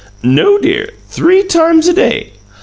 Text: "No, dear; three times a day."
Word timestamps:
"No, 0.23 0.57
dear; 0.57 0.87
three 1.09 1.43
times 1.43 1.87
a 1.87 1.93
day." 1.93 2.33